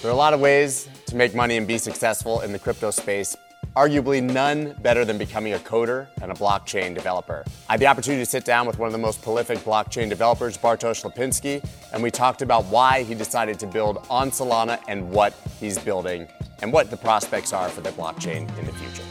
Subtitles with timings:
[0.00, 2.92] There are a lot of ways to make money and be successful in the crypto
[2.92, 3.36] space.
[3.74, 7.44] Arguably, none better than becoming a coder and a blockchain developer.
[7.68, 10.56] I had the opportunity to sit down with one of the most prolific blockchain developers,
[10.56, 15.34] Bartosz Lipinski, and we talked about why he decided to build on Solana and what
[15.58, 16.28] he's building
[16.62, 19.07] and what the prospects are for the blockchain in the future.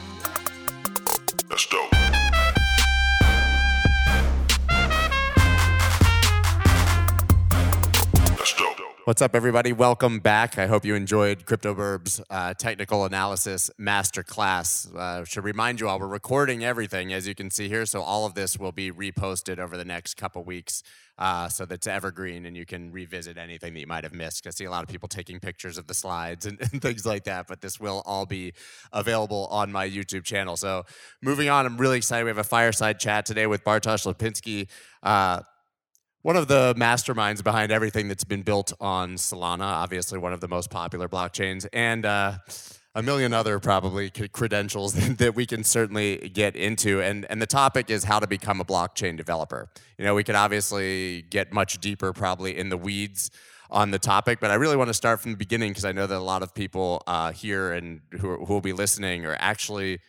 [9.08, 9.72] What's up, everybody?
[9.72, 10.58] Welcome back.
[10.58, 14.94] I hope you enjoyed CryptoBirb's uh, technical analysis masterclass.
[14.94, 18.26] Uh, should remind you all, we're recording everything, as you can see here, so all
[18.26, 20.84] of this will be reposted over the next couple weeks
[21.18, 24.46] uh, so that's evergreen and you can revisit anything that you might have missed.
[24.46, 27.24] I see a lot of people taking pictures of the slides and, and things like
[27.24, 28.52] that, but this will all be
[28.92, 30.58] available on my YouTube channel.
[30.58, 30.86] So
[31.22, 32.26] moving on, I'm really excited.
[32.26, 34.68] We have a fireside chat today with Bartosz Lipinski.
[35.02, 35.44] Uh,
[36.28, 40.48] one of the masterminds behind everything that's been built on Solana, obviously one of the
[40.50, 42.34] most popular blockchains, and uh,
[42.96, 47.02] a million other probably credentials that we can certainly get into.
[47.02, 49.70] And, and the topic is how to become a blockchain developer.
[49.98, 53.32] You know, we could obviously get much deeper probably in the weeds
[53.72, 56.08] on the topic, but I really want to start from the beginning because I know
[56.08, 60.00] that a lot of people uh, here and who, who will be listening are actually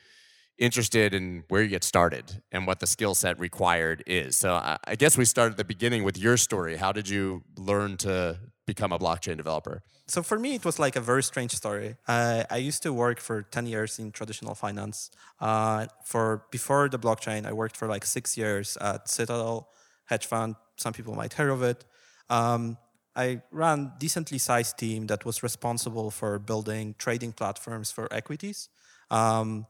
[0.59, 4.37] interested in where you get started and what the skill set required is.
[4.37, 6.77] So I, I guess we start at the beginning with your story.
[6.77, 9.83] How did you learn to become a blockchain developer?
[10.07, 11.97] So for me, it was like a very strange story.
[12.07, 15.11] Uh, I used to work for 10 years in traditional finance.
[15.41, 19.69] Uh, for before the blockchain, I worked for like six years at Citadel
[20.07, 20.57] hedge fund.
[20.77, 21.85] Some people might hear of it.
[22.31, 22.79] Um,
[23.15, 28.69] I ran decently sized team that was responsible for building trading platforms for equities.
[29.11, 29.67] Um,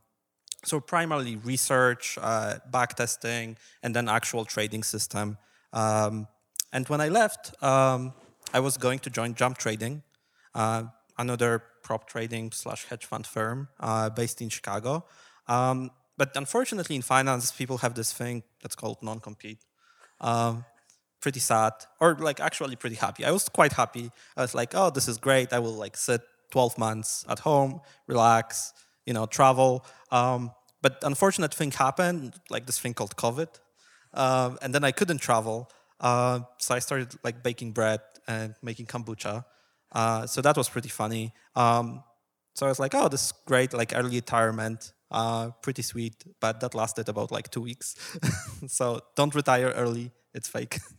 [0.64, 5.39] so primarily research, uh, backtesting, and then actual trading system.
[5.73, 6.27] Um,
[6.73, 8.12] and when I left, um,
[8.53, 10.03] I was going to join Jump Trading,
[10.55, 10.84] uh,
[11.17, 15.05] another prop trading slash hedge fund firm uh, based in Chicago.
[15.47, 19.64] Um, but unfortunately, in finance, people have this thing that's called non-compete.
[20.20, 20.64] Um,
[21.20, 23.24] pretty sad, or like actually pretty happy.
[23.24, 24.11] I was quite happy.
[24.36, 25.52] I was like, oh, this is great.
[25.52, 28.73] I will like sit 12 months at home, relax,
[29.08, 29.85] you know, travel.
[30.13, 30.52] Um,
[30.83, 33.48] but unfortunate thing happened, like this thing called COVID,
[34.14, 35.70] uh, and then I couldn't travel.
[35.98, 39.45] Uh, so I started like baking bread and making kombucha.
[39.91, 41.33] Uh, so that was pretty funny.
[41.57, 42.05] Um,
[42.55, 46.17] so I was like, oh, this is great, like early retirement, uh, pretty sweet.
[46.41, 47.97] But that lasted about like two weeks.
[48.68, 50.80] so don't retire early; it's fake.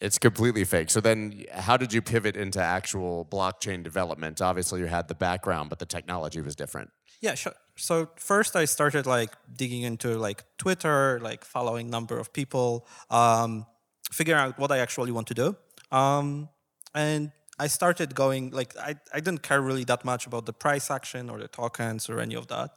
[0.00, 0.90] It's completely fake.
[0.90, 4.40] So then, how did you pivot into actual blockchain development?
[4.40, 6.90] Obviously, you had the background, but the technology was different.
[7.20, 7.54] Yeah, sure.
[7.76, 13.66] So first, I started like digging into like Twitter, like following number of people, um,
[14.10, 15.56] figuring out what I actually want to do,
[15.96, 16.48] um,
[16.94, 20.90] and I started going like I, I didn't care really that much about the price
[20.90, 22.70] action or the tokens or any of that.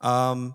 [0.00, 0.54] Um,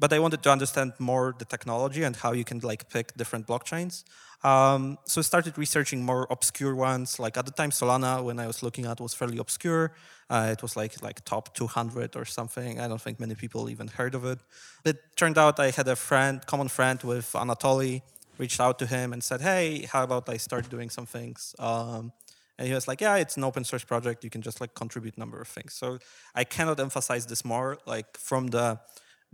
[0.00, 3.46] but I wanted to understand more the technology and how you can like pick different
[3.46, 4.04] blockchains.
[4.42, 7.18] Um, so I started researching more obscure ones.
[7.18, 9.92] Like at the time, Solana, when I was looking at, was fairly obscure.
[10.30, 12.80] Uh, it was like like top 200 or something.
[12.80, 14.38] I don't think many people even heard of it.
[14.84, 18.00] It turned out I had a friend, common friend with Anatoly,
[18.38, 22.12] reached out to him and said, "Hey, how about I start doing some things?" Um,
[22.56, 24.24] and he was like, "Yeah, it's an open source project.
[24.24, 25.98] You can just like contribute number of things." So
[26.34, 27.78] I cannot emphasize this more.
[27.86, 28.80] Like from the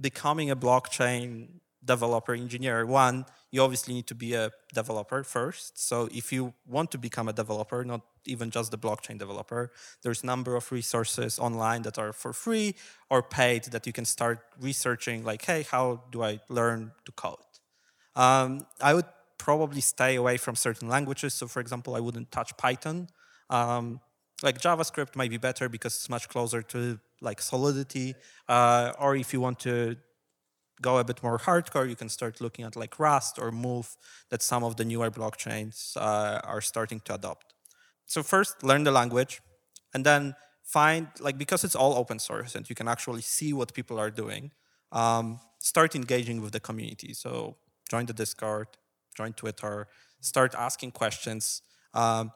[0.01, 5.79] becoming a blockchain developer engineer, one, you obviously need to be a developer first.
[5.79, 9.71] So if you want to become a developer, not even just the blockchain developer,
[10.03, 12.75] there's a number of resources online that are for free
[13.09, 17.39] or paid that you can start researching like, hey, how do I learn to code?
[18.17, 19.07] Um, I would
[19.39, 21.35] probably stay away from certain languages.
[21.35, 23.09] So for example, I wouldn't touch Python.
[23.49, 24.01] Um,
[24.43, 28.15] like JavaScript might be better because it's much closer to like Solidity.
[28.49, 29.97] Uh, or if you want to
[30.83, 33.97] go a bit more hardcore, you can start looking at like Rust or Move
[34.31, 37.55] that some of the newer blockchains uh, are starting to adopt.
[38.07, 39.41] So first, learn the language,
[39.95, 43.73] and then find like because it's all open source and you can actually see what
[43.73, 44.53] people are doing.
[44.93, 47.15] Um, start engaging with the community.
[47.15, 47.57] So
[47.91, 48.69] join the Discord,
[49.17, 49.89] join Twitter,
[50.21, 51.63] start asking questions,
[51.95, 52.33] um,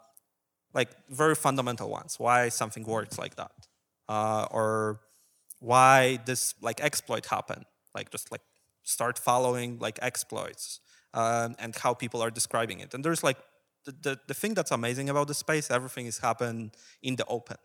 [0.72, 2.16] like very fundamental ones.
[2.18, 3.52] Why something works like that,
[4.14, 5.00] uh, or
[5.60, 8.42] why this like exploit happened like just like
[8.82, 10.80] start following like exploits
[11.14, 12.94] um, and how people are describing it.
[12.94, 13.38] And there's like
[13.84, 16.72] the, the, the thing that's amazing about the space, everything is happened
[17.02, 17.56] in the open.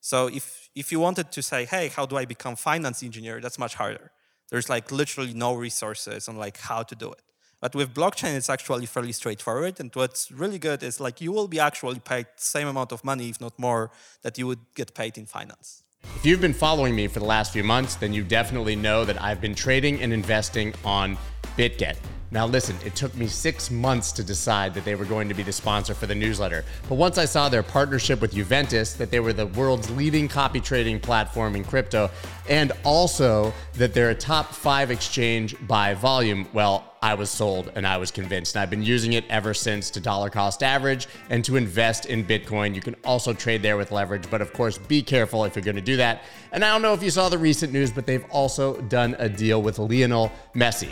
[0.00, 3.40] So if if you wanted to say, hey, how do I become finance engineer?
[3.40, 4.12] That's much harder.
[4.50, 7.22] There's like literally no resources on like how to do it.
[7.60, 9.80] But with blockchain, it's actually fairly straightforward.
[9.80, 13.02] And what's really good is like you will be actually paid the same amount of
[13.02, 13.90] money, if not more,
[14.22, 15.82] that you would get paid in finance.
[16.14, 19.20] If you've been following me for the last few months, then you definitely know that
[19.20, 21.18] I've been trading and investing on
[21.56, 21.96] BitGet.
[22.30, 25.44] Now, listen, it took me six months to decide that they were going to be
[25.44, 26.64] the sponsor for the newsletter.
[26.88, 30.60] But once I saw their partnership with Juventus, that they were the world's leading copy
[30.60, 32.10] trading platform in crypto,
[32.48, 37.86] and also that they're a top five exchange by volume, well, I was sold and
[37.86, 38.56] I was convinced.
[38.56, 42.24] And I've been using it ever since to dollar cost average and to invest in
[42.24, 42.74] Bitcoin.
[42.74, 45.76] You can also trade there with leverage, but of course, be careful if you're going
[45.76, 46.24] to do that.
[46.50, 49.28] And I don't know if you saw the recent news, but they've also done a
[49.28, 50.88] deal with Lionel Messi.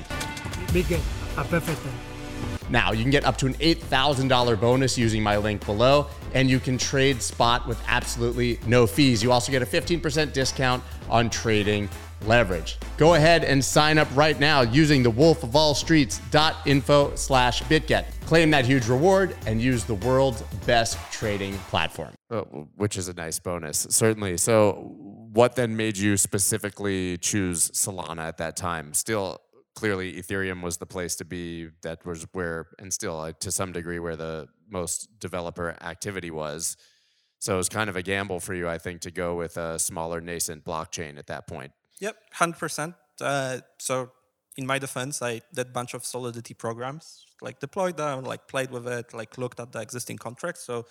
[0.68, 1.00] BitGet,
[1.36, 1.80] a perfect
[2.70, 6.58] Now, you can get up to an $8,000 bonus using my link below, and you
[6.60, 9.22] can trade spot with absolutely no fees.
[9.22, 11.88] You also get a 15% discount on trading
[12.22, 12.78] leverage.
[12.96, 18.06] Go ahead and sign up right now using the wolf of all streets.info slash bitget.
[18.26, 22.14] Claim that huge reward and use the world's best trading platform.
[22.30, 24.36] Oh, which is a nice bonus, certainly.
[24.38, 24.94] So,
[25.34, 28.94] what then made you specifically choose Solana at that time?
[28.94, 29.40] Still,
[29.74, 31.68] clearly, Ethereum was the place to be.
[31.82, 36.76] That was where, and still uh, to some degree, where the most developer activity was.
[37.38, 39.78] So it was kind of a gamble for you, I think, to go with a
[39.78, 41.72] smaller nascent blockchain at that point.
[42.00, 42.94] Yep, hundred uh, percent.
[43.78, 44.10] So
[44.56, 48.70] in my defense, I did a bunch of Solidity programs, like deployed them, like played
[48.70, 50.62] with it, like looked at the existing contracts.
[50.64, 50.86] So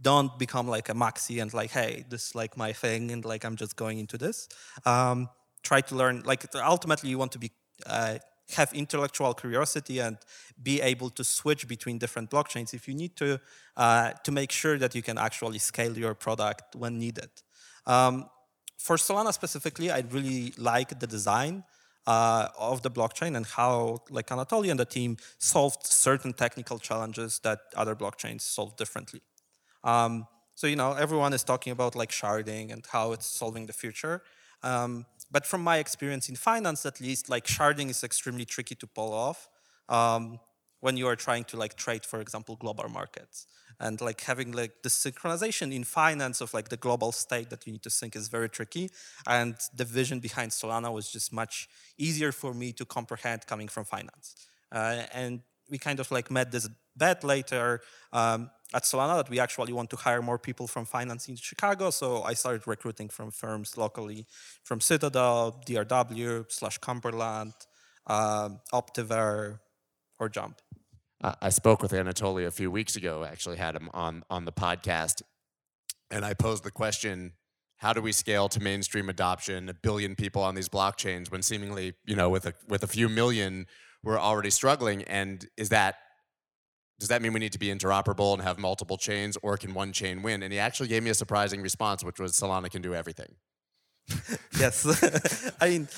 [0.00, 3.44] don't become like a maxi and like, hey, this is like my thing, and like
[3.44, 4.48] I'm just going into this.
[4.84, 5.28] Um,
[5.62, 6.22] try to learn.
[6.24, 7.52] Like ultimately, you want to be
[7.86, 8.18] uh,
[8.54, 10.18] have intellectual curiosity and
[10.62, 13.40] be able to switch between different blockchains if you need to
[13.76, 17.30] uh, to make sure that you can actually scale your product when needed.
[17.86, 18.26] Um,
[18.78, 21.64] for Solana specifically, I really like the design
[22.06, 27.38] uh, of the blockchain and how like Anatoly and the team solved certain technical challenges
[27.44, 29.20] that other blockchains solve differently.
[29.84, 33.72] Um, so you know everyone is talking about like sharding and how it's solving the
[33.72, 34.22] future.
[34.62, 38.86] Um, but from my experience in finance, at least, like sharding is extremely tricky to
[38.86, 39.48] pull off
[39.88, 40.38] um,
[40.80, 43.46] when you are trying to like trade, for example, global markets.
[43.80, 47.72] And like having like the synchronization in finance of like the global state that you
[47.72, 48.90] need to sync is very tricky.
[49.26, 53.84] And the vision behind solana was just much easier for me to comprehend coming from
[53.84, 54.36] finance.
[54.70, 55.40] Uh, and
[55.70, 57.80] we kind of like met this bet later
[58.12, 61.90] um, at solana that we actually want to hire more people from finance in chicago
[61.90, 64.26] so i started recruiting from firms locally
[64.64, 67.54] from citadel drw slash cumberland
[68.06, 69.60] um, optiver
[70.18, 70.60] or jump
[71.40, 73.24] I spoke with Anatoly a few weeks ago.
[73.24, 75.22] Actually, had him on on the podcast,
[76.10, 77.34] and I posed the question:
[77.76, 79.68] How do we scale to mainstream adoption?
[79.68, 83.08] A billion people on these blockchains, when seemingly, you know, with a with a few
[83.08, 83.66] million,
[84.02, 85.04] we're already struggling.
[85.04, 85.96] And is that
[87.02, 89.92] does that mean we need to be interoperable and have multiple chains, or can one
[89.92, 90.44] chain win?
[90.44, 93.34] And he actually gave me a surprising response, which was Solana can do everything.
[94.60, 94.76] yes,
[95.60, 95.88] I mean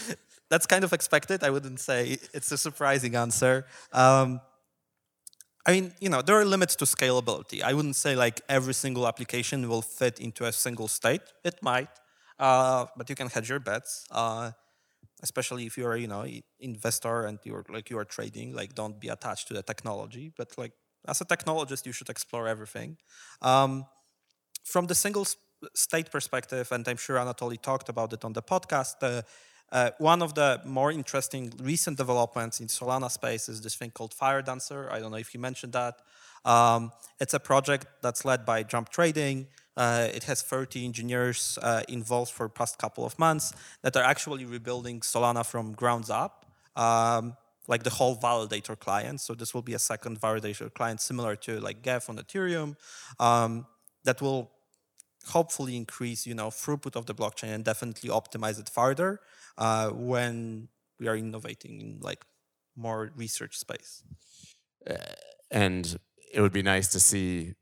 [0.49, 1.45] that's kind of expected.
[1.45, 3.67] I wouldn't say it's a surprising answer.
[3.93, 4.41] Um,
[5.67, 7.61] I mean, you know, there are limits to scalability.
[7.63, 11.21] I wouldn't say like every single application will fit into a single state.
[11.45, 11.91] It might,
[12.39, 14.07] uh, but you can hedge your bets.
[14.11, 14.53] Uh,
[15.23, 16.25] especially if you're, you know,
[16.61, 18.55] investor and you're like you are trading.
[18.55, 20.33] Like, don't be attached to the technology.
[20.37, 20.73] But like,
[21.07, 22.97] as a technologist, you should explore everything.
[23.43, 23.87] Um,
[24.65, 25.27] from the single
[25.75, 28.97] state perspective, and I'm sure Anatoly talked about it on the podcast.
[29.03, 29.23] Uh,
[29.73, 34.15] uh, one of the more interesting recent developments in Solana space is this thing called
[34.15, 34.91] Firedancer.
[34.91, 36.01] I don't know if you mentioned that.
[36.45, 39.47] Um, it's a project that's led by Jump Trading.
[39.77, 44.45] Uh, it has 30 engineers uh, involved for past couple of months that are actually
[44.45, 46.47] rebuilding Solana from grounds up,
[46.77, 49.21] um, like the whole validator client.
[49.21, 52.77] So this will be a second validator client similar to like Geth on Ethereum
[53.19, 53.67] um,
[54.05, 54.51] that will
[55.29, 59.21] hopefully increase you know throughput of the blockchain and definitely optimize it further
[59.57, 60.69] uh, when
[60.99, 62.25] we are innovating in like
[62.77, 64.03] more research space.
[64.89, 64.97] Uh,
[65.51, 65.99] and
[66.33, 67.55] it would be nice to see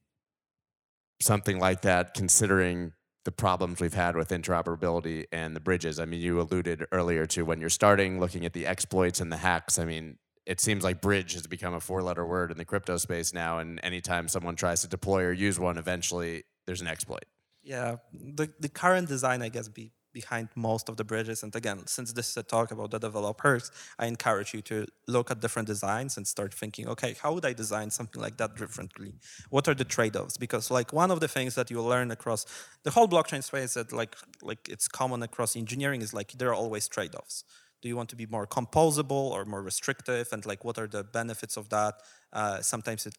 [1.20, 2.92] something like that, considering
[3.24, 6.00] the problems we've had with interoperability and the bridges.
[6.00, 9.36] I mean, you alluded earlier to when you're starting looking at the exploits and the
[9.36, 9.78] hacks.
[9.78, 12.96] I mean, it seems like bridge has become a four letter word in the crypto
[12.96, 13.58] space now.
[13.58, 17.24] And anytime someone tries to deploy or use one, eventually there's an exploit.
[17.62, 21.42] Yeah, the, the current design, I guess, be behind most of the bridges.
[21.42, 25.30] And again, since this is a talk about the developers, I encourage you to look
[25.30, 29.14] at different designs and start thinking, okay, how would I design something like that differently?
[29.50, 30.36] What are the trade-offs?
[30.36, 32.46] Because like one of the things that you learn across
[32.82, 36.54] the whole blockchain space that like like it's common across engineering is like there are
[36.54, 37.44] always trade-offs.
[37.82, 40.28] Do you want to be more composable or more restrictive?
[40.32, 41.94] And like what are the benefits of that?
[42.32, 43.14] Uh, sometimes it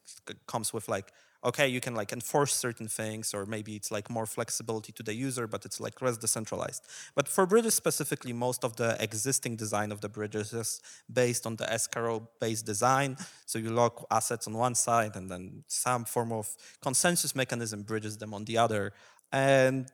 [0.46, 1.12] comes with like
[1.44, 5.14] okay you can like enforce certain things or maybe it's like more flexibility to the
[5.14, 6.82] user but it's like less decentralized.
[7.14, 10.80] But for bridges specifically most of the existing design of the bridges is
[11.12, 13.18] based on the escrow based design.
[13.44, 18.16] So you lock assets on one side and then some form of consensus mechanism bridges
[18.16, 18.94] them on the other.
[19.30, 19.92] And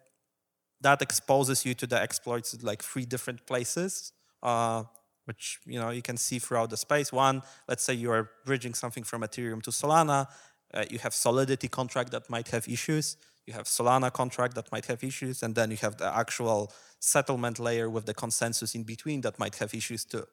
[0.81, 4.13] that exposes you to the exploits like three different places
[4.43, 4.85] uh,
[5.25, 8.75] which you know you can see throughout the space one let's say you are bridging
[8.75, 10.27] something from ethereum to solana
[10.75, 13.17] uh, you have solidity contract that might have issues
[13.47, 17.59] you have solana contract that might have issues and then you have the actual settlement
[17.59, 20.27] layer with the consensus in between that might have issues too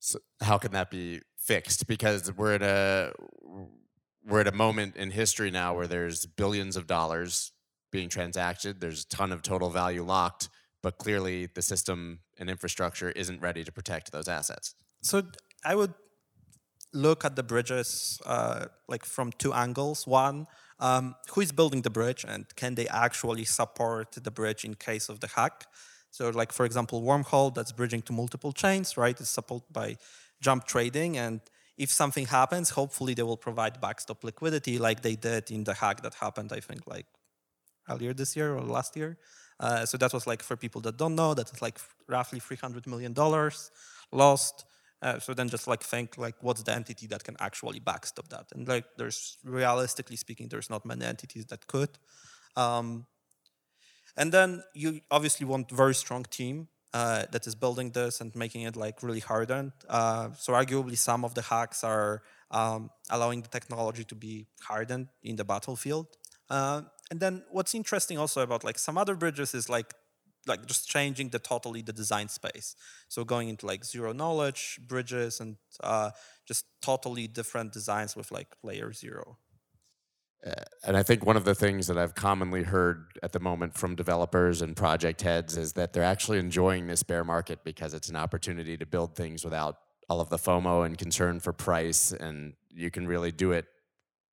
[0.00, 1.86] So how can that be fixed?
[1.86, 3.12] Because we're at a
[4.26, 7.52] we're at a moment in history now where there's billions of dollars
[7.90, 8.80] being transacted.
[8.80, 10.48] There's a ton of total value locked,
[10.84, 11.98] but clearly the system
[12.38, 14.66] and infrastructure isn't ready to protect those assets.
[15.10, 15.16] So
[15.64, 15.94] I would
[16.92, 20.06] look at the bridges uh, like from two angles.
[20.06, 20.46] One,
[20.78, 25.08] um, who is building the bridge, and can they actually support the bridge in case
[25.08, 25.56] of the hack?
[26.10, 29.18] So, like for example, Wormhole that's bridging to multiple chains, right?
[29.20, 29.96] It's supported by
[30.46, 31.40] Jump Trading, and
[31.84, 36.02] if something happens, hopefully they will provide backstop liquidity, like they did in the hack
[36.02, 37.06] that happened, I think, like
[37.90, 39.16] earlier this year or last year.
[39.60, 42.86] Uh, so that was like for people that don't know, that is like roughly 300
[42.86, 43.70] million dollars
[44.12, 44.64] lost.
[45.02, 48.46] Uh, so then just like think like what's the entity that can actually backstop that?
[48.54, 51.90] And like there's realistically speaking, there's not many entities that could.
[52.56, 53.06] Um,
[54.16, 58.62] and then you obviously want very strong team uh, that is building this and making
[58.62, 59.72] it like really hardened.
[59.88, 65.08] Uh, so arguably some of the hacks are um, allowing the technology to be hardened
[65.22, 66.06] in the battlefield.
[66.48, 69.94] Uh, and then what's interesting also about like some other bridges is like
[70.46, 72.76] like just changing the totally the design space.
[73.08, 76.10] So going into like zero knowledge bridges and uh,
[76.46, 79.38] just totally different designs with like layer zero.
[80.86, 83.94] And I think one of the things that I've commonly heard at the moment from
[83.94, 88.16] developers and project heads is that they're actually enjoying this bear market because it's an
[88.16, 89.78] opportunity to build things without
[90.10, 93.64] all of the FOMO and concern for price, and you can really do it,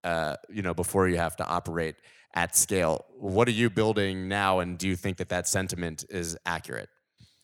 [0.03, 1.95] uh, you know, before you have to operate
[2.33, 3.05] at scale.
[3.17, 6.89] What are you building now, and do you think that that sentiment is accurate?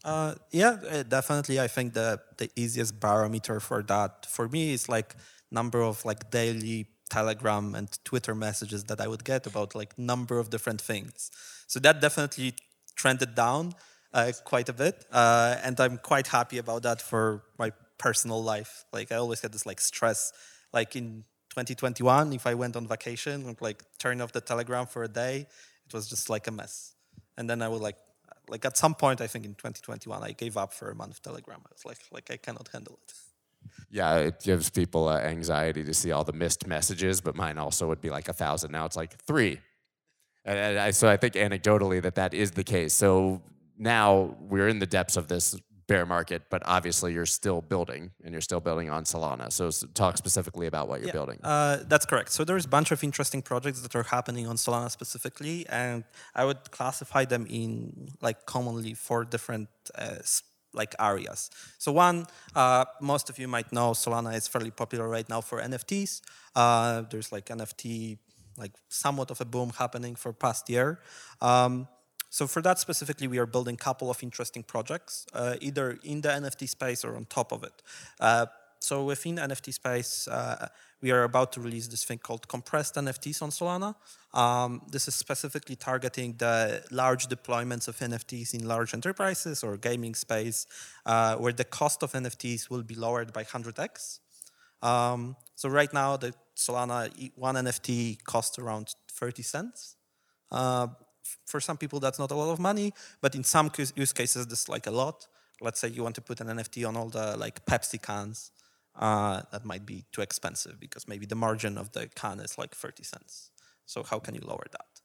[0.03, 1.59] Uh, yeah, uh, definitely.
[1.59, 5.15] I think the the easiest barometer for that for me is like
[5.51, 10.39] number of like daily Telegram and Twitter messages that I would get about like number
[10.39, 11.31] of different things.
[11.67, 12.53] So that definitely
[12.95, 13.73] trended down
[14.13, 18.85] uh, quite a bit, uh, and I'm quite happy about that for my personal life.
[18.93, 20.31] Like I always had this like stress,
[20.71, 21.25] like in
[21.65, 25.47] 2021, if I went on vacation and like turn off the Telegram for a day,
[25.85, 26.93] it was just like a mess.
[27.37, 27.97] And then I would like
[28.49, 31.59] like at some point i think in 2021 i gave up for a month telegram
[31.65, 33.13] i was like like i cannot handle it
[33.89, 37.87] Yeah, it gives people uh, anxiety to see all the missed messages, but mine also
[37.87, 38.71] would be like a thousand.
[38.71, 39.59] Now it's like three.
[40.45, 42.93] And, and I, so I think anecdotally that that is the case.
[42.93, 43.41] So
[43.77, 45.55] now we're in the depths of this
[45.87, 49.51] bear market, but obviously you're still building and you're still building on Solana.
[49.51, 51.39] So talk specifically about what you're building.
[51.43, 54.89] uh, that's correct so there's a bunch of interesting projects that are happening on solana
[54.91, 56.03] specifically and
[56.35, 60.15] i would classify them in like commonly four different uh,
[60.73, 62.25] like areas so one
[62.55, 66.21] uh, most of you might know solana is fairly popular right now for nfts
[66.55, 68.17] uh, there's like nft
[68.57, 70.99] like somewhat of a boom happening for past year
[71.41, 71.87] um,
[72.29, 76.21] So for that specifically, we are building a couple of interesting projects, uh, either in
[76.21, 77.81] the NFT space or on top of it.
[78.19, 78.47] Uh,
[78.79, 80.67] so within NFT space, uh,
[81.01, 83.95] we are about to release this thing called compressed NFTs on Solana.
[84.33, 90.15] Um, this is specifically targeting the large deployments of NFTs in large enterprises or gaming
[90.15, 90.67] space,
[91.05, 94.19] uh, where the cost of NFTs will be lowered by 100x.
[94.81, 99.95] Um, so right now, the Solana one NFT costs around 30 cents.
[101.45, 104.61] For some people, that's not a lot of money, but in some use cases, this
[104.61, 105.27] is like a lot.
[105.61, 108.51] Let's say you want to put an NFT on all the like Pepsi cans.
[108.95, 112.73] Uh, that might be too expensive because maybe the margin of the can is like
[112.73, 113.51] 30 cents.
[113.85, 115.01] So how can you lower that?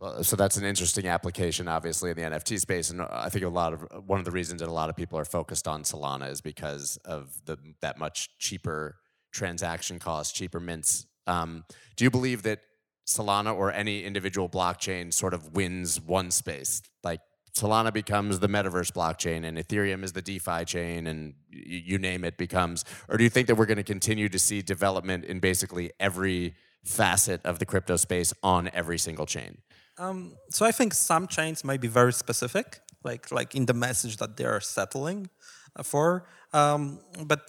[0.00, 3.48] Well, so that's an interesting application, obviously, in the NFT space, and I think a
[3.48, 6.30] lot of one of the reasons that a lot of people are focused on Solana
[6.30, 8.96] is because of the that much cheaper
[9.32, 11.06] transaction costs, cheaper mints.
[11.26, 11.64] Um,
[11.96, 12.60] do you believe that
[13.08, 16.82] Solana or any individual blockchain sort of wins one space?
[17.02, 17.20] Like
[17.56, 22.36] Solana becomes the metaverse blockchain, and Ethereum is the DeFi chain, and you name it
[22.36, 22.84] becomes.
[23.08, 26.54] Or do you think that we're going to continue to see development in basically every
[26.84, 29.58] facet of the crypto space on every single chain?
[29.98, 34.18] Um, so I think some chains might be very specific, like like in the message
[34.18, 35.30] that they are settling
[35.74, 36.28] uh, for.
[36.52, 37.40] Um, but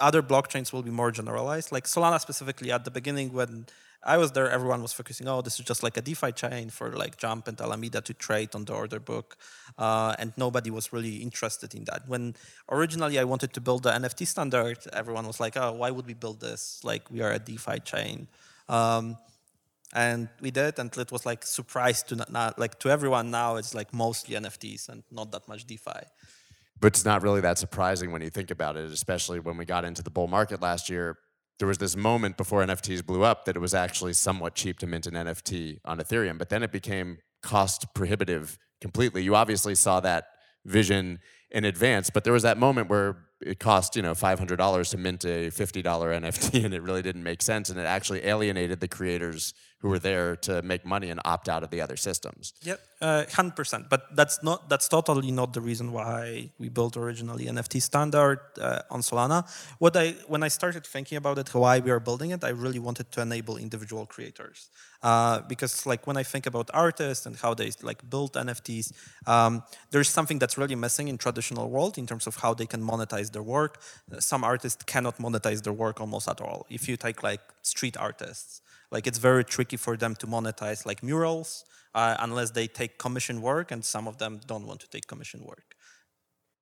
[0.00, 1.72] other blockchains will be more generalized.
[1.72, 3.66] Like Solana specifically, at the beginning when
[4.06, 6.92] I was there, everyone was focusing, oh, this is just like a DeFi chain for
[6.92, 9.36] like Jump and Alameda to trade on the order book.
[9.78, 12.06] Uh, and nobody was really interested in that.
[12.06, 12.34] When
[12.70, 16.14] originally I wanted to build the NFT standard, everyone was like, oh, why would we
[16.14, 16.80] build this?
[16.84, 18.28] Like we are a DeFi chain.
[18.68, 19.16] Um,
[19.94, 23.56] and we did, and it was like surprise to not, not, like to everyone now.
[23.56, 26.00] It's like mostly NFTs and not that much DeFi.
[26.80, 29.84] But it's not really that surprising when you think about it, especially when we got
[29.84, 31.16] into the bull market last year
[31.58, 34.86] there was this moment before NFTs blew up that it was actually somewhat cheap to
[34.86, 39.22] mint an NFT on Ethereum, but then it became cost prohibitive completely.
[39.22, 40.26] You obviously saw that
[40.64, 41.20] vision
[41.50, 45.24] in advance, but there was that moment where it cost you know $500 to mint
[45.24, 49.54] a $50 NFT, and it really didn't make sense, and it actually alienated the creators
[49.84, 52.54] who were there to make money and opt out of the other systems.
[52.62, 53.90] Yep, uh, hundred uh, percent.
[53.90, 58.80] But that's not that's totally not the reason why we built originally NFT standard uh,
[58.90, 59.44] on Solana.
[59.78, 62.78] What I when I started thinking about it, why we are building it, I really
[62.78, 64.70] wanted to enable individual creators
[65.02, 68.86] uh, because like when I think about artists and how they like build NFTs,
[69.26, 72.82] um, there's something that's really missing in traditional world in terms of how they can
[72.82, 73.82] monetize their work.
[74.18, 76.64] Some artists cannot monetize their work almost at all.
[76.70, 78.62] If you take like street artists
[78.94, 83.42] like it's very tricky for them to monetize like murals uh, unless they take commission
[83.42, 85.68] work, and some of them don't want to take commission work.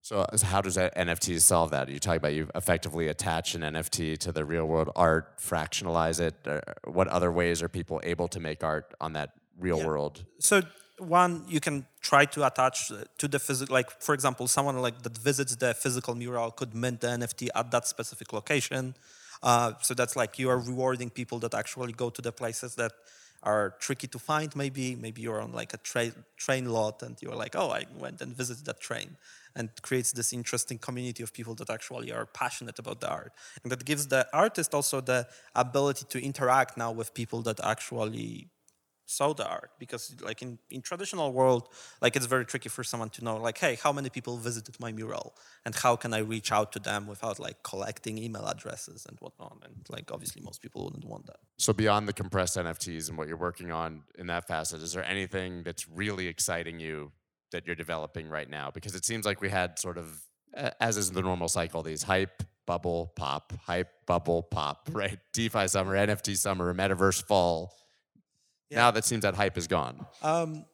[0.08, 1.88] So, uh, so how does that NFT solve that?
[1.88, 6.34] You talk about you effectively attach an NFT to the real world art, fractionalize it.
[6.44, 6.60] Uh,
[6.98, 9.86] what other ways are people able to make art on that real yeah.
[9.86, 10.24] world?
[10.40, 10.62] So
[10.98, 15.02] one you can try to attach uh, to the physical like for example someone like
[15.02, 18.94] that visits the physical mural could mint the nft at that specific location
[19.42, 22.92] uh, so that's like you are rewarding people that actually go to the places that
[23.42, 24.54] are tricky to find.
[24.54, 28.20] Maybe maybe you're on like a tra- train lot and you're like, oh, I went
[28.20, 29.16] and visited that train,
[29.56, 33.32] and creates this interesting community of people that actually are passionate about the art,
[33.62, 38.48] and that gives the artist also the ability to interact now with people that actually
[39.06, 41.68] the art because like in, in traditional world
[42.00, 44.92] like it's very tricky for someone to know like hey how many people visited my
[44.92, 45.34] mural?
[45.64, 49.58] And how can i reach out to them without like collecting email addresses and whatnot?
[49.64, 51.40] And like obviously most people wouldn't want that.
[51.58, 55.04] So beyond the compressed nfts and what you're working on in that facet is there
[55.04, 57.12] anything that's really exciting you
[57.52, 58.70] that you're developing right now?
[58.70, 60.22] Because it seems like we had sort of
[60.80, 65.18] as is the normal cycle these hype bubble pop hype bubble pop right?
[65.32, 67.74] Defi summer nft summer metaverse fall
[68.72, 68.78] yeah.
[68.78, 70.06] Now that seems that hype is gone.
[70.22, 70.64] Um,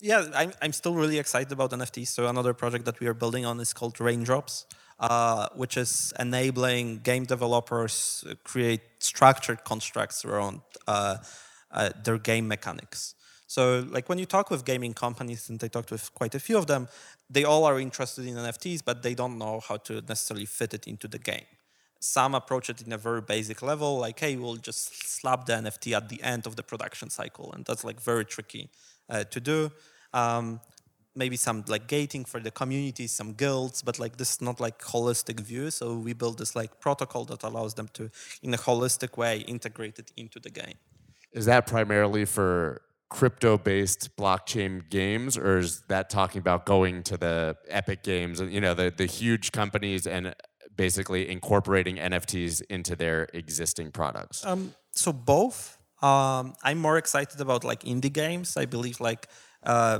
[0.00, 2.08] yeah, I'm, I'm still really excited about NFTs.
[2.08, 4.66] So another project that we are building on is called Raindrops,
[5.00, 11.16] uh, which is enabling game developers create structured constructs around uh,
[11.70, 13.14] uh, their game mechanics.
[13.48, 16.58] So, like when you talk with gaming companies, and I talked with quite a few
[16.58, 16.86] of them,
[17.30, 20.86] they all are interested in NFTs, but they don't know how to necessarily fit it
[20.86, 21.46] into the game.
[22.00, 25.96] Some approach it in a very basic level, like, hey, we'll just slap the NFT
[25.96, 27.52] at the end of the production cycle.
[27.52, 28.70] And that's like very tricky
[29.10, 29.72] uh, to do.
[30.12, 30.60] Um,
[31.18, 34.78] maybe some like gating for the community, some guilds, but like this is not like
[34.78, 35.70] holistic view.
[35.70, 38.10] So we build this like protocol that allows them to,
[38.42, 40.76] in a holistic way, integrate it into the game.
[41.32, 47.56] Is that primarily for crypto-based blockchain games, or is that talking about going to the
[47.68, 50.34] Epic Games and you know the the huge companies and
[50.78, 54.46] basically incorporating NFTs into their existing products?
[54.46, 55.76] Um, so both.
[56.00, 58.56] Um, I'm more excited about like indie games.
[58.56, 59.28] I believe like
[59.64, 59.98] uh,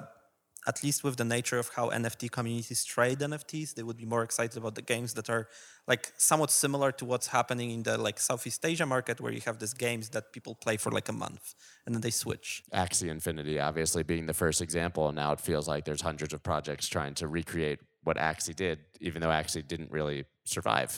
[0.68, 4.22] at least with the nature of how NFT communities trade NFTs, they would be more
[4.22, 5.48] excited about the games that are
[5.86, 9.58] like somewhat similar to what's happening in the like Southeast Asia market, where you have
[9.58, 11.54] these games that people play for like a month
[11.86, 12.62] and then they switch.
[12.72, 16.42] Axie Infinity, obviously being the first example, and now it feels like there's hundreds of
[16.42, 20.90] projects trying to recreate what Axie did, even though Axie didn't really survive.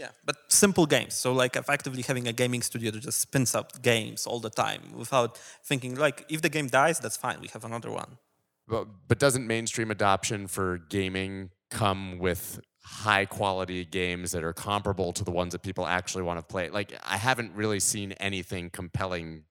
[0.00, 1.14] Yeah, but simple games.
[1.14, 4.82] So like effectively having a gaming studio that just spins up games all the time
[4.96, 7.38] without thinking like if the game dies, that's fine.
[7.40, 8.18] We have another one.
[8.66, 15.12] But but doesn't mainstream adoption for gaming come with high quality games that are comparable
[15.12, 16.70] to the ones that people actually want to play?
[16.70, 19.44] Like I haven't really seen anything compelling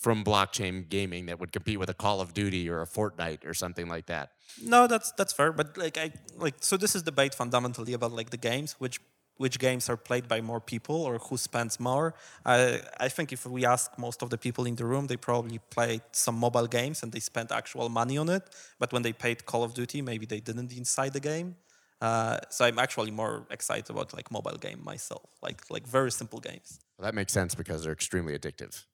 [0.00, 3.52] from blockchain gaming that would compete with a Call of Duty or a Fortnite or
[3.52, 4.30] something like that.
[4.62, 5.52] No, that's that's fair.
[5.52, 8.98] But like I like so this is debate fundamentally about like the games, which
[9.36, 12.14] which games are played by more people or who spends more.
[12.44, 15.60] Uh, I think if we ask most of the people in the room, they probably
[15.70, 18.42] played some mobile games and they spent actual money on it.
[18.78, 21.56] But when they paid Call of Duty, maybe they didn't inside the game.
[22.02, 26.40] Uh, so I'm actually more excited about like mobile game myself, like like very simple
[26.40, 26.80] games.
[26.98, 28.84] Well, that makes sense because they're extremely addictive.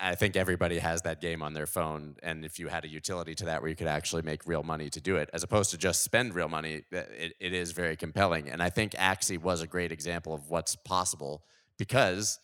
[0.00, 3.34] I think everybody has that game on their phone, and if you had a utility
[3.34, 5.78] to that where you could actually make real money to do it, as opposed to
[5.78, 8.48] just spend real money, uh, it, it is very compelling.
[8.48, 11.42] And I think Axie was a great example of what's possible
[11.78, 12.38] because,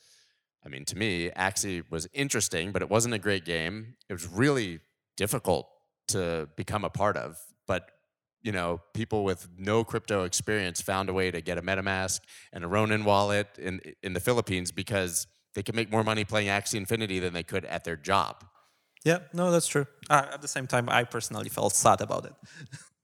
[0.64, 3.94] I mean, to me, Axie was interesting, but it wasn't a great game.
[4.08, 4.80] It was really
[5.16, 5.68] difficult
[6.08, 7.36] to become a part of,
[7.68, 7.90] but
[8.42, 12.20] you know, people with no crypto experience found a way to get a MetaMask
[12.52, 15.26] and a Ronin wallet in in the Philippines because
[15.58, 18.44] they could make more money playing Axie Infinity than they could at their job.
[19.04, 19.86] Yeah, no, that's true.
[20.08, 22.34] Uh, at the same time, I personally felt sad about it.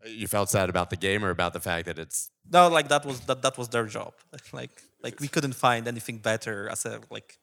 [0.07, 3.07] You felt sad about the game or about the fact that it's No, like that
[3.07, 4.13] was that, that was their job.
[4.53, 7.39] Like like we couldn't find anything better as a like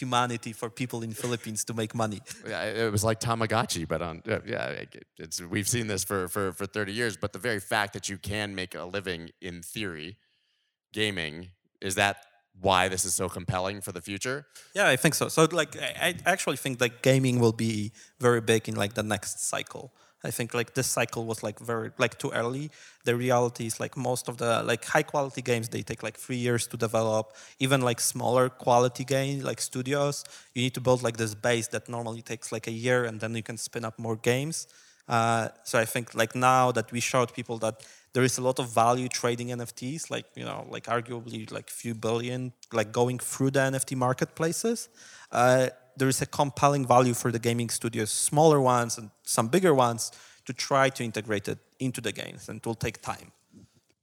[0.00, 2.20] humanity for people in Philippines to make money.
[2.52, 4.84] yeah, it was like Tamagotchi, but on yeah, yeah,
[5.24, 7.16] it's we've seen this for for for 30 years.
[7.16, 10.16] But the very fact that you can make a living in theory,
[10.92, 12.16] gaming, is that
[12.60, 14.46] why this is so compelling for the future?
[14.74, 15.28] Yeah, I think so.
[15.28, 19.40] So like I, actually think like gaming will be very big in like the next
[19.40, 19.92] cycle.
[20.24, 22.70] I think like this cycle was like very like too early.
[23.04, 26.36] The reality is like most of the like high quality games they take like three
[26.36, 27.34] years to develop.
[27.58, 31.88] Even like smaller quality games like studios, you need to build like this base that
[31.88, 34.66] normally takes like a year, and then you can spin up more games.
[35.08, 38.58] Uh, so I think like now that we showed people that there is a lot
[38.58, 43.50] of value trading NFTs, like you know, like arguably like few billion, like going through
[43.50, 44.88] the NFT marketplaces.
[45.30, 49.74] Uh, there is a compelling value for the gaming studios, smaller ones and some bigger
[49.74, 50.12] ones,
[50.46, 53.32] to try to integrate it into the games, and it will take time.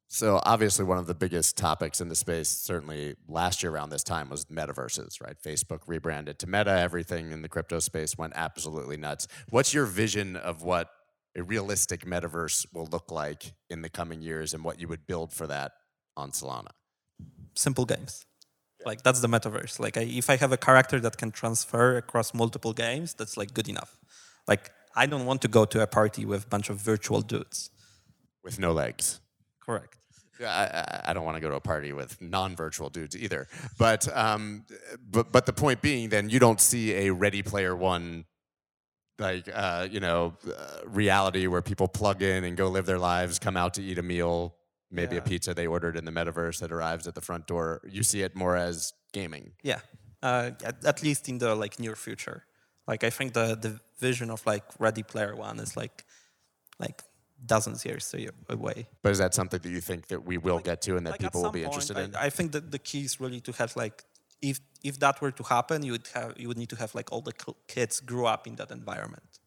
[0.09, 4.03] So obviously, one of the biggest topics in the space, certainly last year around this
[4.03, 5.19] time, was metaverses.
[5.25, 5.37] Right?
[5.43, 6.69] Facebook rebranded to Meta.
[6.69, 9.27] Everything in the crypto space went absolutely nuts.
[9.49, 10.91] What's your vision of what
[11.35, 15.33] a realistic metaverse will look like in the coming years, and what you would build
[15.33, 15.71] for that
[16.15, 16.71] on Solana?
[17.55, 18.25] Simple games.
[18.85, 19.79] Like that's the metaverse.
[19.79, 23.53] Like I, if I have a character that can transfer across multiple games, that's like
[23.53, 23.97] good enough.
[24.47, 27.69] Like I don't want to go to a party with a bunch of virtual dudes.
[28.43, 29.21] With no legs.
[29.65, 29.97] Correct.
[30.39, 33.47] Yeah, I, I- I don't want to go to a party with non-virtual dudes either.
[33.77, 34.65] But um,
[35.09, 38.25] but but the point being, then you don't see a Ready Player One,
[39.19, 43.39] like uh, you know, uh, reality where people plug in and go live their lives,
[43.39, 44.55] come out to eat a meal,
[44.91, 47.81] maybe a pizza they ordered in the metaverse that arrives at the front door.
[47.87, 49.53] You see it more as gaming.
[49.63, 49.79] Yeah,
[50.21, 52.45] uh, at, at least in the like near future.
[52.87, 56.05] Like I think the the vision of like Ready Player One is like
[56.79, 57.03] like
[57.45, 58.15] dozens years
[58.49, 58.87] away.
[59.01, 61.21] But is that something that you think that we will get to and that Like,
[61.21, 62.15] people will be point, interested I, in?
[62.15, 64.03] I think that the key is really to have like
[64.43, 67.11] if if that were to happen, you would have you would need to have like
[67.11, 67.33] all the
[67.67, 69.39] kids grew up in that environment.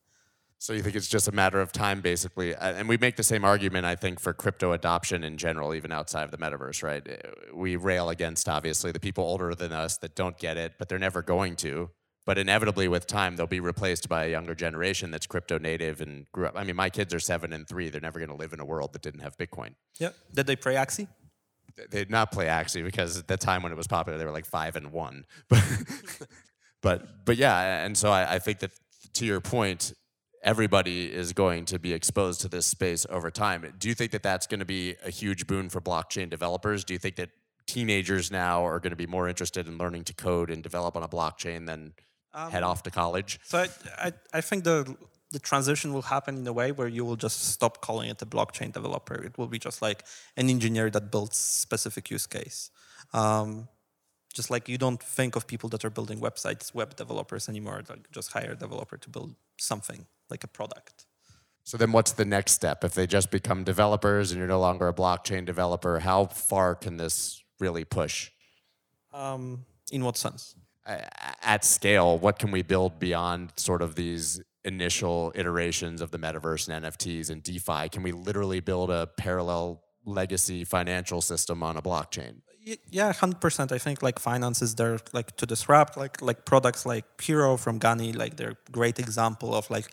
[0.58, 2.54] So you think it's just a matter of time, basically?
[2.54, 6.24] And we make the same argument, I think, for crypto adoption in general, even outside
[6.24, 7.06] of the metaverse, right?
[7.54, 10.98] We rail against, obviously, the people older than us that don't get it, but they're
[10.98, 11.90] never going to.
[12.24, 16.26] But inevitably, with time, they'll be replaced by a younger generation that's crypto native and
[16.32, 16.54] grew up.
[16.56, 17.90] I mean, my kids are seven and three.
[17.90, 19.74] They're never going to live in a world that didn't have Bitcoin.
[19.98, 20.10] Yeah.
[20.34, 21.06] Did they pray Axie?
[21.76, 24.24] Th- They did not play Axie because at the time when it was popular, they
[24.24, 25.24] were like five and one.
[26.82, 28.70] But, but, but yeah, and so I, I think that
[29.14, 29.92] to your point,
[30.44, 33.74] everybody is going to be exposed to this space over time.
[33.78, 36.84] Do you think that that's going to be a huge boon for blockchain developers?
[36.84, 37.30] Do you think that
[37.66, 41.02] teenagers now are going to be more interested in learning to code and develop on
[41.02, 41.94] a blockchain than
[42.32, 43.40] um, head off to college?
[43.42, 44.96] So I, I, I think the
[45.36, 48.24] the transition will happen in a way where you will just stop calling it a
[48.24, 49.16] blockchain developer.
[49.22, 50.02] It will be just like
[50.34, 52.70] an engineer that builds specific use case.
[53.12, 53.68] Um,
[54.32, 57.82] just like you don't think of people that are building websites, web developers anymore.
[57.86, 61.04] Like just hire a developer to build something like a product.
[61.64, 62.82] So then what's the next step?
[62.82, 66.96] If they just become developers and you're no longer a blockchain developer, how far can
[66.96, 68.30] this really push?
[69.12, 70.54] Um, in what sense?
[70.86, 76.68] at scale, what can we build beyond sort of these initial iterations of the metaverse
[76.68, 77.88] and NFTs and DeFi?
[77.88, 82.42] Can we literally build a parallel legacy financial system on a blockchain?
[82.90, 83.70] Yeah, hundred percent.
[83.70, 87.78] I think like finance is there like to disrupt like like products like Hxro from
[87.78, 89.86] Gani, like they're great example of like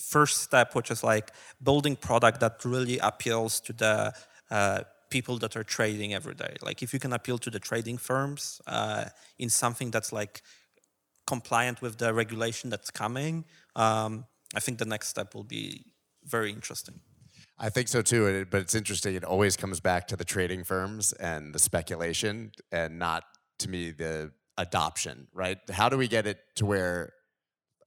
[0.00, 1.30] first step, which is like
[1.62, 4.12] building product that really appeals to the
[4.50, 6.56] uh, people that are trading every day.
[6.62, 9.04] Like if you can appeal to the trading firms uh,
[9.38, 10.42] in something that's like
[11.26, 13.44] compliant with the regulation that's coming,
[13.76, 15.84] um, I think the next step will be
[16.24, 17.00] very interesting.
[17.58, 19.14] I think so too, but it's interesting.
[19.14, 23.24] It always comes back to the trading firms and the speculation, and not
[23.58, 25.28] to me the adoption.
[25.34, 25.58] Right?
[25.70, 27.12] How do we get it to where,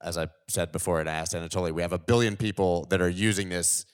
[0.00, 3.08] as I said before, and I asked Anatoly, we have a billion people that are
[3.08, 3.84] using this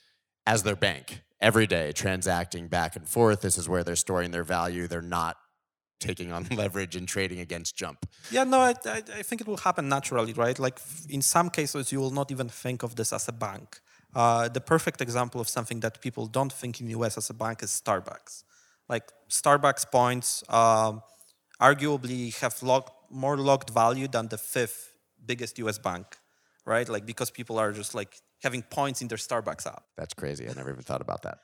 [0.47, 3.41] as their bank every day, transacting back and forth.
[3.41, 4.87] This is where they're storing their value.
[4.87, 5.39] They're not
[6.01, 8.07] taking on leverage and trading against jump.
[8.31, 10.59] Yeah, no, I, I, I think it will happen naturally, right?
[10.59, 13.81] Like in some cases, you will not even think of this as a bank.
[14.15, 17.35] Uh, the perfect example of something that people don't think in the US as a
[17.35, 18.43] bank is Starbucks.
[18.89, 21.03] Like Starbucks points um,
[21.61, 26.07] arguably have locked, more locked value than the fifth biggest US bank,
[26.65, 26.89] right?
[26.89, 29.85] Like because people are just like having points in their Starbucks app.
[29.97, 30.49] That's crazy.
[30.49, 31.39] I never even thought about that.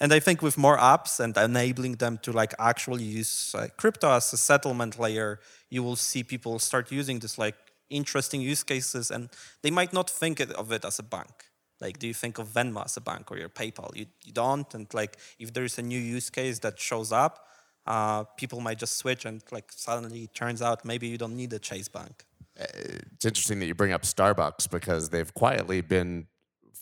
[0.00, 4.10] And I think with more apps and enabling them to like actually use uh, crypto
[4.10, 7.56] as a settlement layer, you will see people start using this like
[7.90, 9.28] interesting use cases, and
[9.62, 11.44] they might not think of it as a bank.
[11.80, 13.96] Like, do you think of Venmo as a bank or your PayPal?
[13.96, 14.72] You, you don't.
[14.74, 17.46] And like, if there is a new use case that shows up,
[17.86, 21.52] uh, people might just switch, and like suddenly it turns out maybe you don't need
[21.52, 22.24] a Chase Bank.
[22.56, 26.26] It's interesting that you bring up Starbucks because they've quietly been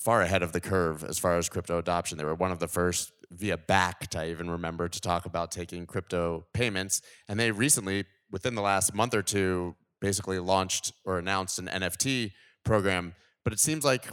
[0.06, 2.16] far ahead of the curve as far as crypto adoption.
[2.16, 5.84] They were one of the first via Bakkt, I even remember, to talk about taking
[5.84, 7.02] crypto payments.
[7.28, 12.30] And they recently, within the last month or two, basically launched or announced an NFT
[12.64, 13.16] program.
[13.42, 14.06] But it seems like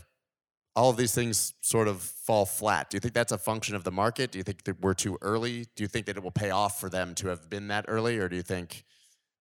[0.76, 2.90] all of these things sort of fall flat.
[2.90, 4.32] Do you think that's a function of the market?
[4.32, 5.68] Do you think that we're too early?
[5.76, 8.18] Do you think that it will pay off for them to have been that early?
[8.18, 8.84] Or do you think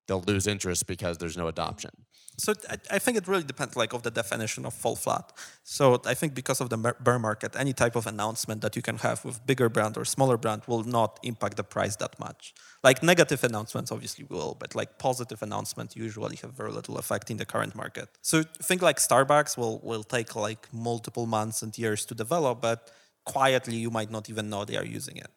[0.06, 1.90] they'll lose interest because there's no adoption?
[2.38, 5.32] So I, I think it really depends, like, of the definition of fall flat.
[5.64, 8.96] So I think because of the bear market, any type of announcement that you can
[8.98, 12.54] have with bigger brand or smaller brand will not impact the price that much.
[12.82, 17.36] Like negative announcements obviously will, but like positive announcements usually have very little effect in
[17.36, 18.08] the current market.
[18.22, 22.90] So think like Starbucks will will take like multiple months and years to develop, but
[23.24, 25.30] quietly you might not even know they are using it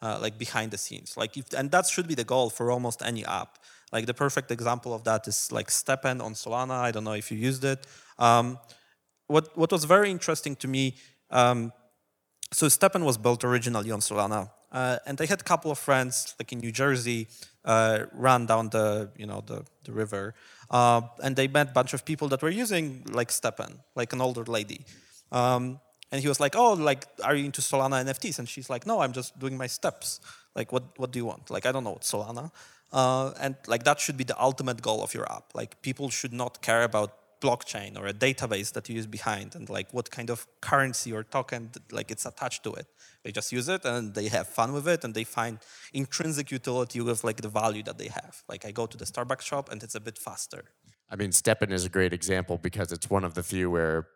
[0.00, 1.16] uh, like behind the scenes.
[1.16, 3.58] Like if, and that should be the goal for almost any app.
[3.92, 6.72] Like the perfect example of that is like STEPN on Solana.
[6.72, 7.86] I don't know if you used it.
[8.18, 8.58] Um,
[9.26, 10.94] what what was very interesting to me.
[11.30, 11.72] Um,
[12.52, 16.34] so STEPN was built originally on Solana, uh, and I had a couple of friends
[16.38, 17.28] like in New Jersey
[17.64, 20.34] uh, run down the you know the the river,
[20.70, 24.20] uh, and they met a bunch of people that were using like STEPN, like an
[24.20, 24.80] older lady.
[25.32, 25.80] Um,
[26.12, 29.00] and he was like, "Oh, like, are you into Solana NFTs?" And she's like, "No,
[29.00, 30.20] I'm just doing my steps.
[30.54, 31.50] Like, what what do you want?
[31.50, 32.50] Like, I don't know what Solana."
[32.92, 35.46] Uh, and like that should be the ultimate goal of your app.
[35.54, 39.68] Like, people should not care about blockchain or a database that you use behind and
[39.68, 42.86] like what kind of currency or token like it's attached to it.
[43.22, 45.58] They just use it and they have fun with it and they find
[45.92, 48.42] intrinsic utility with like the value that they have.
[48.48, 50.64] Like I go to the Starbucks shop and it's a bit faster.
[51.10, 54.08] I mean, STEPN is a great example because it's one of the few where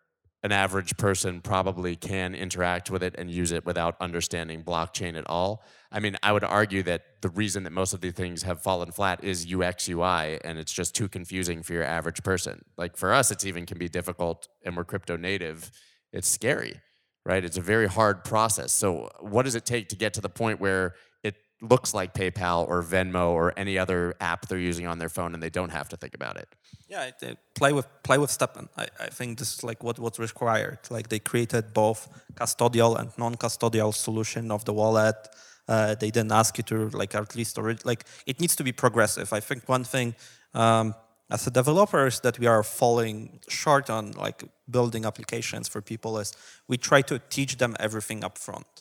[0.43, 5.29] an average person probably can interact with it and use it without understanding blockchain at
[5.29, 5.63] all.
[5.93, 8.91] I mean, I would argue that the reason that most of these things have fallen
[8.91, 12.65] flat is UX UI, and it's just too confusing for your average person.
[12.79, 15.71] Like for us, it's even can be difficult, and we're crypto native.
[16.13, 16.81] It's scary,
[17.27, 17.45] right?
[17.45, 18.73] It's a very hard process.
[18.73, 20.95] So, what does it take to get to the point where
[21.61, 25.43] looks like PayPal or Venmo or any other app they're using on their phone and
[25.43, 26.49] they don't have to think about it?
[26.89, 27.11] Yeah,
[27.55, 28.69] play with play with STEPN.
[28.77, 30.79] I, I think this is like what what's required.
[30.91, 35.17] Like they created both custodial and non-custodial solution of the wallet.
[35.69, 38.73] Uh, they didn't ask you to like at least already like it needs to be
[38.73, 39.33] progressive.
[39.33, 40.17] I think one thing
[40.53, 40.95] um,
[41.31, 46.33] as a developers that we are falling short on like building applications for people is
[46.67, 48.80] we try to teach them everything up front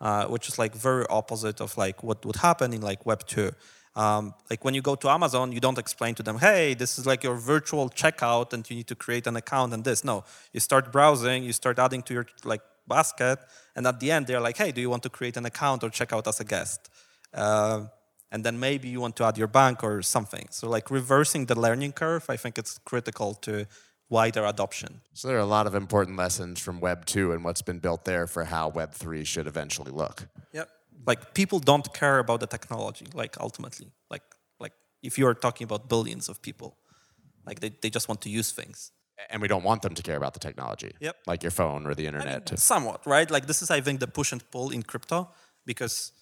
[0.00, 3.50] uh, which is like very opposite of like what would happen in like Web two.
[3.96, 7.06] Um, like when you go to Amazon, you don't explain to them, "Hey, this is
[7.06, 10.60] like your virtual checkout, and you need to create an account and this." No, you
[10.60, 13.38] start browsing, you start adding to your like basket,
[13.74, 15.90] and at the end, they're like, "Hey, do you want to create an account or
[15.90, 16.90] check out as a guest?"
[17.34, 17.86] Uh,
[18.30, 20.46] and then maybe you want to add your bank or something.
[20.50, 23.66] So like reversing the learning curve, I think it's critical to
[24.10, 25.00] wider adoption.
[25.12, 28.04] So there are a lot of important lessons from Web 2 and what's been built
[28.04, 30.28] there for how Web 3 should eventually look.
[30.52, 30.68] Yep.
[31.06, 33.88] Like people don't care about the technology, like ultimately.
[34.10, 34.22] Like
[34.60, 36.76] like if you are talking about billions of people,
[37.46, 38.92] like they, they just want to use things.
[39.30, 40.92] And we don't want them to care about the technology.
[41.00, 41.16] Yep.
[41.26, 42.46] Like your phone or the internet.
[42.46, 43.30] to- Somewhat, right?
[43.30, 45.28] Like this is I think the push and pull in crypto
[45.66, 46.12] because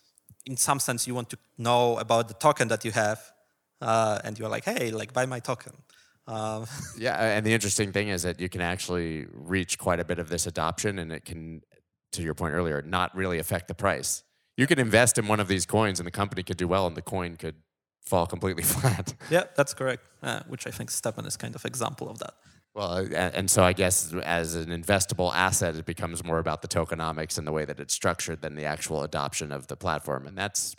[0.44, 3.20] in some sense you want to know about the token that you have
[3.81, 5.72] uh, and you're like, hey, like buy my token.
[6.27, 6.67] Um,
[6.99, 10.29] yeah, and the interesting thing is that you can actually reach quite a bit of
[10.29, 11.62] this adoption and it can,
[12.12, 14.25] to your point earlier, not really affect the price.
[14.57, 16.97] You could invest in one of these coins and the company could do well and
[16.97, 17.57] the coin could
[18.03, 19.15] fall completely flat.
[19.31, 20.05] yeah, that's correct.
[20.23, 22.35] Uh, which I think STEPN is kind of example of that.
[22.75, 26.69] Well, uh, and so I guess as an investable asset, it becomes more about the
[26.69, 30.27] tokenomics and the way that it's structured than the actual adoption of the platform.
[30.27, 30.77] And that's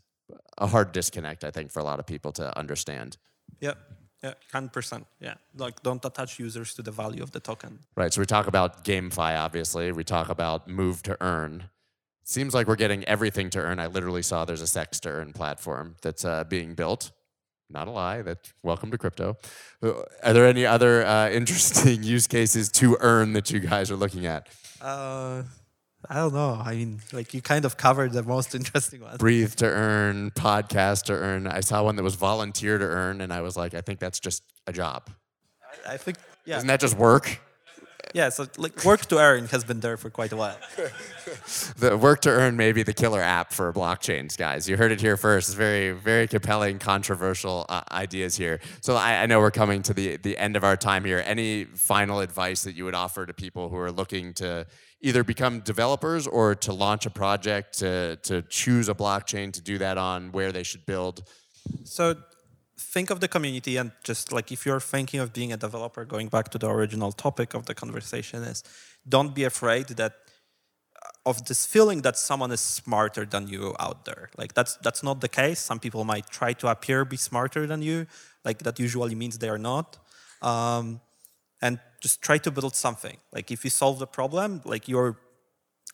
[0.60, 3.18] a hard disconnect, I think, for a lot of people to understand.
[3.60, 3.74] Yeah,
[4.24, 5.06] yeah, hundred percent.
[5.20, 7.80] Yeah, like don't attach users to the value of the token.
[7.96, 8.14] Right.
[8.14, 9.92] So we talk about GameFi, obviously.
[9.92, 11.70] We talk about move to earn.
[12.24, 13.80] seems like we're getting everything to earn.
[13.80, 17.12] I literally saw there's a sex to earn platform that's uh, being built.
[17.70, 18.22] Not a lie.
[18.22, 19.38] That welcome to crypto.
[19.84, 23.98] Uh, Are there any other uh, interesting use cases to earn that you guys are
[23.98, 24.48] looking at?
[24.82, 25.44] Uh,
[26.10, 26.62] I don't know.
[26.64, 29.18] I mean, like you kind of covered the most interesting ones.
[29.18, 31.48] Breathe to earn, podcast to earn.
[31.48, 34.20] I saw one that was volunteer to earn, and I was like, I think that's
[34.20, 35.10] just a job.
[35.88, 37.40] I think, yeah, Isn't that just work?
[38.16, 38.30] yeah.
[38.30, 40.58] So like work to earn has been there for quite a while.
[41.78, 44.68] The work to earn may be the killer app for blockchains, guys.
[44.68, 45.50] You heard it here first.
[45.50, 48.60] It's very, very compelling, controversial uh, ideas here.
[48.82, 51.22] So I, I know we're coming to the the end of our time here.
[51.26, 54.66] Any final advice that you would offer to people who are looking to
[55.02, 59.78] either become developers or to launch a project, to to choose a blockchain to do
[59.78, 61.24] that on, where they should build?
[61.84, 62.16] So
[62.78, 66.28] think of the community and just like if you're thinking of being a developer, going
[66.28, 68.64] back to the original topic of the conversation is
[69.08, 70.14] don't be afraid that
[71.02, 74.30] uh, of this feeling that someone is smarter than you out there.
[74.38, 75.60] Like that's that's not the case.
[75.60, 78.06] Some people might try to appear be smarter than you.
[78.46, 79.98] Like that usually means they are not.
[80.42, 81.02] Um,
[81.62, 83.18] and just try to build something.
[83.32, 85.18] Like if you solve the problem, like you're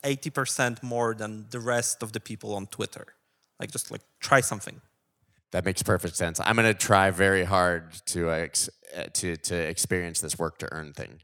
[0.02, 3.06] 80% more than the rest of the people on Twitter.
[3.58, 4.80] Like just like try something.
[5.52, 6.40] That makes perfect sense.
[6.40, 10.68] I'm going to try very hard to ex- uh, to to experience this work to
[10.72, 11.20] earn thing.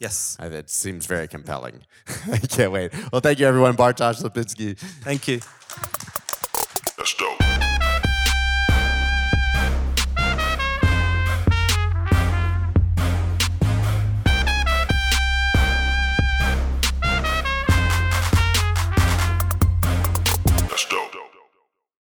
[0.00, 0.36] Yes.
[0.40, 1.82] It seems very compelling.
[2.32, 2.92] I can't wait.
[3.12, 3.76] Well, thank you, everyone.
[3.76, 4.76] Bartosz Lipinski.
[4.76, 5.40] Thank you.